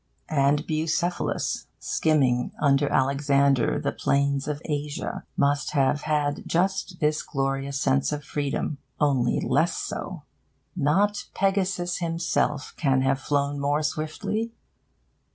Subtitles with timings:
[0.29, 7.79] And Bucephalus, skimming under Alexander the plains of Asia, must have had just this glorious
[7.79, 8.79] sense of freedom.
[8.99, 10.23] Only less so!
[10.75, 14.53] Not Pegasus himself can have flown more swiftly.